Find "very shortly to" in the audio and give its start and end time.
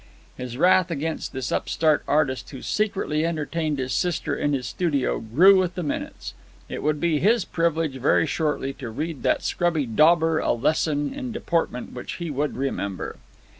7.97-8.89